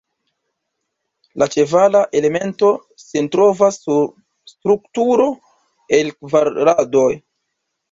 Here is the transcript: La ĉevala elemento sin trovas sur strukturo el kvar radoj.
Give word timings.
La 1.41 1.47
ĉevala 1.55 2.01
elemento 2.21 2.71
sin 3.03 3.29
trovas 3.37 3.79
sur 3.83 4.01
strukturo 4.55 5.31
el 6.01 6.13
kvar 6.19 6.53
radoj. 6.73 7.09